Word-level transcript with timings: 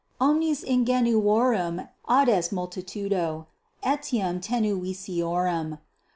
Omnis 0.19 0.63
ingenuorum 0.63 1.87
adest 2.09 2.51
multitudo, 2.51 3.45
etiam 3.83 4.41
16 4.41 4.41
tenuissimorum. 4.41 5.77